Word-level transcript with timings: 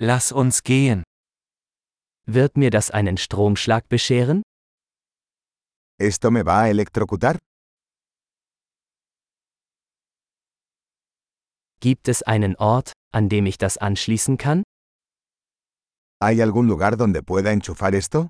Lass 0.00 0.30
uns 0.30 0.62
gehen. 0.62 1.02
Wird 2.24 2.56
mir 2.56 2.70
das 2.70 2.92
einen 2.92 3.16
Stromschlag 3.16 3.88
bescheren? 3.88 4.42
¿Esto 5.98 6.30
me 6.30 6.46
va 6.46 6.60
a 6.62 6.68
electrocutar? 6.68 7.36
Gibt 11.80 12.06
es 12.06 12.22
einen 12.22 12.54
Ort, 12.56 12.92
an 13.12 13.28
dem 13.28 13.46
ich 13.46 13.58
das 13.58 13.76
anschließen 13.76 14.36
kann? 14.38 14.62
¿Hay 16.22 16.40
algún 16.42 16.68
lugar 16.68 16.96
donde 16.96 17.22
pueda 17.24 17.50
enchufar 17.50 17.92
esto? 17.92 18.28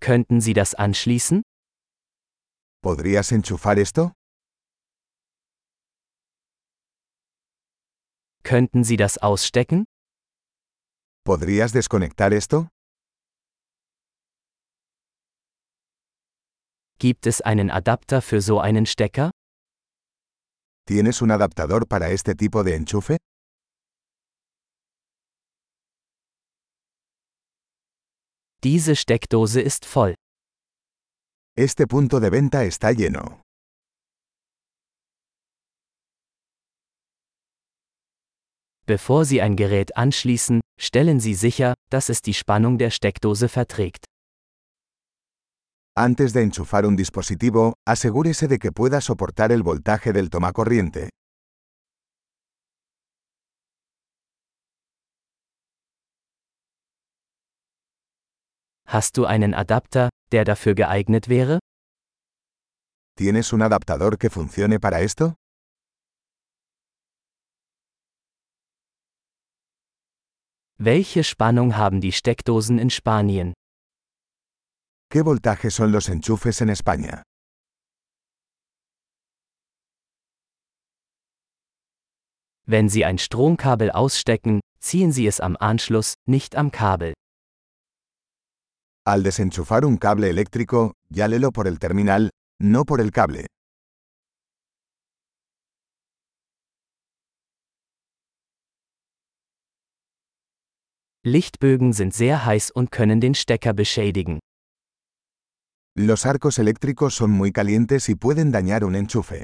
Könnten 0.00 0.40
Sie 0.40 0.54
das 0.54 0.74
anschließen? 0.74 1.42
¿Podrías 2.82 3.30
enchufar 3.32 3.76
esto? 3.78 4.12
Könnten 8.44 8.84
Sie 8.84 8.96
das 8.96 9.16
ausstecken? 9.18 9.86
¿Podrías 11.24 11.72
desconectar 11.72 12.30
esto? 12.32 12.68
Gibt 16.98 17.26
es 17.26 17.40
einen 17.40 17.70
Adapter 17.70 18.20
für 18.20 18.40
so 18.42 18.60
einen 18.60 18.84
Stecker? 18.86 19.30
¿Tienes 20.86 21.22
un 21.22 21.30
adaptador 21.30 21.86
para 21.88 22.10
este 22.10 22.34
tipo 22.34 22.62
de 22.62 22.74
enchufe? 22.74 23.16
Diese 28.62 28.94
Steckdose 28.94 29.60
ist 29.62 29.86
voll. 29.86 30.14
Este 31.56 31.86
punto 31.86 32.20
de 32.20 32.30
venta 32.30 32.64
está 32.64 32.92
lleno. 32.92 33.43
Bevor 38.86 39.24
Sie 39.24 39.40
ein 39.40 39.56
Gerät 39.56 39.96
anschließen, 39.96 40.60
stellen 40.78 41.18
Sie 41.18 41.34
sicher, 41.34 41.72
dass 41.90 42.10
es 42.10 42.20
die 42.20 42.34
Spannung 42.34 42.76
der 42.76 42.90
Steckdose 42.90 43.48
verträgt. 43.48 44.04
Antes 45.96 46.32
de 46.32 46.42
enchufar 46.42 46.84
un 46.84 46.96
dispositivo, 46.96 47.74
asegúrese 47.86 48.46
de 48.48 48.58
que 48.58 48.72
pueda 48.72 49.00
soportar 49.00 49.52
el 49.52 49.62
voltaje 49.62 50.12
del 50.12 50.28
tomacorriente. 50.28 51.08
Hast 58.86 59.16
du 59.16 59.24
einen 59.24 59.54
Adapter, 59.54 60.10
der 60.30 60.44
dafür 60.44 60.74
geeignet 60.74 61.28
wäre? 61.28 61.58
¿Tienes 63.16 63.52
un 63.52 63.62
adaptador 63.62 64.18
que 64.18 64.28
funcione 64.28 64.78
para 64.78 65.00
esto? 65.00 65.34
Welche 70.78 71.22
Spannung 71.22 71.76
haben 71.76 72.00
die 72.00 72.10
Steckdosen 72.10 72.80
in 72.80 72.90
Spanien? 72.90 73.54
¿Qué 75.08 75.22
voltaje 75.24 75.70
son 75.70 75.92
los 75.92 76.08
enchufes 76.08 76.60
en 76.60 76.68
España? 76.68 77.22
Wenn 82.66 82.88
Sie 82.88 83.04
ein 83.04 83.18
Stromkabel 83.18 83.92
ausstecken, 83.92 84.60
ziehen 84.80 85.12
Sie 85.12 85.28
es 85.28 85.38
am 85.38 85.56
Anschluss, 85.56 86.14
nicht 86.26 86.56
am 86.56 86.72
Kabel. 86.72 87.14
Al 89.06 89.22
desenchufar 89.22 89.84
un 89.84 89.98
cable 89.98 90.28
eléctrico, 90.28 90.94
llálelo 91.08 91.52
por 91.52 91.68
el 91.68 91.78
terminal, 91.78 92.30
no 92.60 92.84
por 92.84 93.00
el 93.00 93.12
cable. 93.12 93.46
Lichtbögen 101.26 101.94
sind 101.94 102.12
sehr 102.12 102.44
heiß 102.44 102.70
und 102.70 102.90
können 102.90 103.18
den 103.18 103.34
Stecker 103.34 103.72
beschädigen. 103.72 104.40
Los 105.96 106.26
arcos 106.26 106.58
eléctricos 106.58 107.14
son 107.14 107.30
muy 107.30 107.50
calientes 107.50 108.10
y 108.10 108.14
pueden 108.14 108.52
dañar 108.52 108.84
un 108.84 108.94
enchufe. 108.94 109.42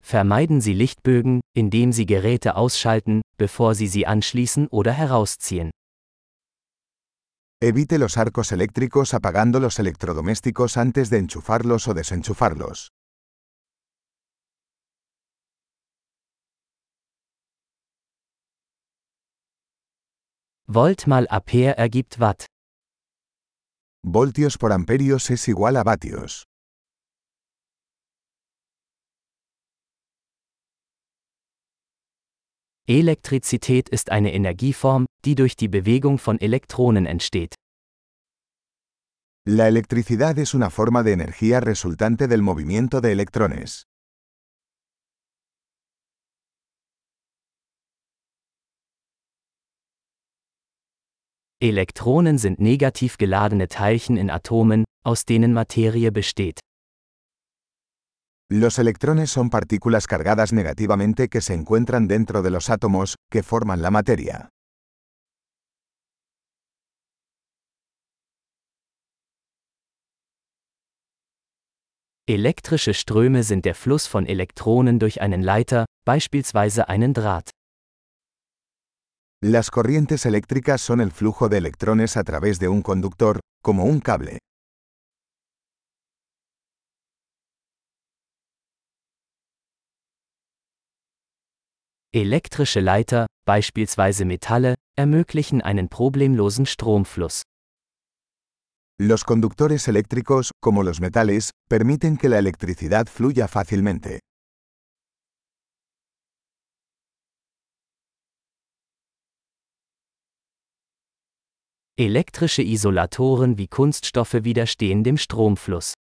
Vermeiden 0.00 0.62
Sie 0.62 0.72
Lichtbögen, 0.72 1.40
indem 1.54 1.92
Sie 1.92 2.06
Geräte 2.06 2.56
ausschalten, 2.56 3.20
bevor 3.36 3.74
Sie 3.74 3.88
sie 3.88 4.06
anschließen 4.06 4.68
oder 4.68 4.92
herausziehen. 4.92 5.70
Evite 7.62 7.98
los 7.98 8.16
arcos 8.16 8.52
eléctricos 8.52 9.12
apagando 9.12 9.60
los 9.60 9.78
electrodomésticos 9.78 10.78
antes 10.78 11.10
de 11.10 11.18
enchufarlos 11.18 11.88
o 11.88 11.92
desenchufarlos. 11.92 12.88
Volt 20.72 21.08
mal 21.08 21.26
Ampere 21.28 21.76
ergibt 21.76 22.20
Watt. 22.20 22.46
Voltios 24.06 24.56
por 24.56 24.70
amperios 24.70 25.28
es 25.28 25.48
igual 25.48 25.76
a 25.76 25.82
vatios. 25.84 26.44
Elektrizität 32.86 33.88
ist 33.88 34.12
eine 34.12 34.32
Energieform, 34.32 35.06
die 35.24 35.34
durch 35.34 35.56
die 35.56 35.66
Bewegung 35.66 36.18
von 36.18 36.38
Elektronen 36.40 37.04
entsteht. 37.04 37.56
La 39.48 39.66
electricidad 39.66 40.38
es 40.38 40.54
una 40.54 40.70
forma 40.70 41.02
de 41.02 41.14
energía 41.14 41.58
resultante 41.58 42.28
del 42.28 42.42
movimiento 42.42 43.00
de 43.00 43.10
electrones. 43.10 43.89
Elektronen 51.62 52.38
sind 52.38 52.58
negativ 52.58 53.18
geladene 53.18 53.68
Teilchen 53.68 54.16
in 54.16 54.30
Atomen, 54.30 54.84
aus 55.04 55.26
denen 55.26 55.52
Materie 55.52 56.10
besteht. 56.10 56.58
Los 58.50 58.78
electrones 58.78 59.30
son 59.30 59.50
partículas 59.50 60.06
cargadas 60.06 60.54
negativamente 60.54 61.28
que 61.28 61.42
se 61.42 61.52
encuentran 61.52 62.08
dentro 62.08 62.40
de 62.40 62.50
los 62.50 62.70
átomos, 62.70 63.16
que 63.30 63.42
forman 63.42 63.82
la 63.82 63.90
materia. 63.90 64.48
Elektrische 72.26 72.94
Ströme 72.94 73.42
sind 73.42 73.66
der 73.66 73.74
Fluss 73.74 74.06
von 74.06 74.24
Elektronen 74.24 74.98
durch 74.98 75.20
einen 75.20 75.42
Leiter, 75.42 75.84
beispielsweise 76.06 76.88
einen 76.88 77.12
Draht. 77.12 77.50
Las 79.42 79.70
corrientes 79.70 80.26
eléctricas 80.26 80.82
son 80.82 81.00
el 81.00 81.12
flujo 81.12 81.48
de 81.48 81.56
electrones 81.56 82.18
a 82.18 82.24
través 82.24 82.58
de 82.58 82.68
un 82.68 82.82
conductor, 82.82 83.40
como 83.62 83.84
un 83.84 84.00
cable. 84.00 84.38
Elektrische 92.12 92.82
Leiter, 92.82 93.24
beispielsweise 93.46 94.26
Metalle, 94.26 94.74
ermöglichen 94.98 95.62
einen 95.62 95.88
problemlosen 95.88 96.66
Stromfluss. 96.66 97.44
Los 98.98 99.24
conductores 99.24 99.88
eléctricos, 99.88 100.50
como 100.60 100.82
los 100.82 101.00
metales, 101.00 101.52
permiten 101.66 102.18
que 102.18 102.28
la 102.28 102.38
electricidad 102.38 103.06
fluya 103.06 103.48
fácilmente. 103.48 104.20
Elektrische 112.00 112.62
Isolatoren 112.62 113.58
wie 113.58 113.68
Kunststoffe 113.68 114.42
widerstehen 114.42 115.04
dem 115.04 115.18
Stromfluss. 115.18 115.92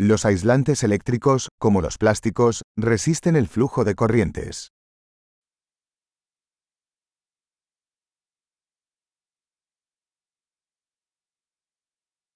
Los 0.00 0.24
aislantes 0.24 0.82
eléctricos, 0.82 1.48
como 1.60 1.82
los 1.82 1.98
plásticos, 1.98 2.62
resisten 2.78 3.36
el 3.36 3.46
flujo 3.46 3.84
de 3.84 3.94
corrientes. 3.94 4.68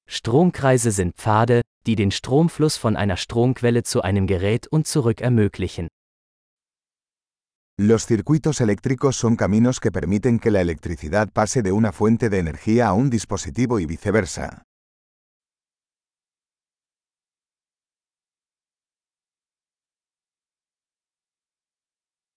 Stromkreise 0.07 0.91
sind 0.91 1.17
Pfade, 1.17 1.63
die 1.87 1.97
den 1.97 2.11
Stromfluss 2.11 2.77
von 2.77 2.95
einer 2.95 3.17
Stromquelle 3.17 3.85
zu 3.85 4.03
einem 4.03 4.27
Gerät 4.27 4.67
und 4.67 4.87
zurück 4.87 5.23
ermöglichen. 5.23 5.89
Los 7.79 8.05
circuitos 8.05 8.61
eléctricos 8.61 9.17
son 9.17 9.35
caminos 9.35 9.81
que 9.81 9.91
permiten 9.91 10.39
que 10.39 10.51
la 10.51 10.61
electricidad 10.61 11.31
pase 11.33 11.63
de 11.63 11.73
una 11.73 11.91
fuente 11.91 12.29
de 12.29 12.39
energía 12.39 12.89
a 12.89 12.93
un 12.93 13.09
dispositivo 13.09 13.81
y 13.81 13.87
viceversa. 13.87 14.65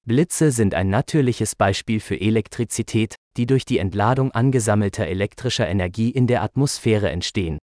Blitze 0.07 0.51
sind 0.51 0.73
ein 0.73 0.89
natürliches 0.89 1.55
Beispiel 1.55 1.99
für 1.99 2.15
Elektrizität, 2.15 3.15
die 3.35 3.47
durch 3.47 3.65
die 3.65 3.79
Entladung 3.79 4.31
angesammelter 4.31 5.07
elektrischer 5.07 5.67
Energie 5.67 6.11
in 6.11 6.27
der 6.27 6.43
Atmosphäre 6.43 7.09
entstehen. 7.09 7.57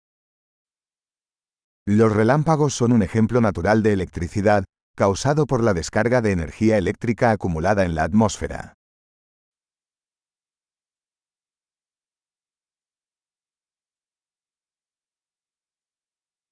Los 1.88 2.12
relámpagos 2.12 2.74
son 2.74 2.92
un 2.92 3.02
ejemplo 3.02 3.40
natural 3.40 3.82
de 3.82 3.92
electricidad, 3.92 4.64
causado 4.96 5.46
por 5.46 5.62
la 5.62 5.74
descarga 5.74 6.20
de 6.20 6.32
energía 6.32 6.76
eléctrica 6.78 7.30
acumulada 7.30 7.84
en 7.84 7.94
la 7.94 8.04
atmósfera. 8.04 8.74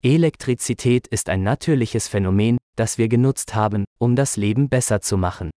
Elektrizität 0.03 1.07
ist 1.09 1.29
ein 1.29 1.43
natürliches 1.43 2.09
Phänomen, 2.09 2.57
das 2.75 2.97
wir 2.97 3.09
genutzt 3.09 3.55
haben, 3.55 3.85
um 3.99 4.17
das 4.17 4.39
Leben 4.39 4.71
besser 4.71 5.03
zu 5.03 5.19
machen. 5.19 5.51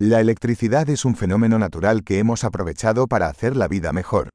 La 0.00 0.20
electricidad 0.20 0.88
es 0.88 1.04
un 1.04 1.14
fenómeno 1.14 1.58
natural 1.58 2.02
que 2.02 2.18
hemos 2.18 2.42
aprovechado 2.44 3.06
para 3.06 3.28
hacer 3.28 3.56
la 3.56 3.68
vida 3.68 3.92
mejor. 3.92 4.28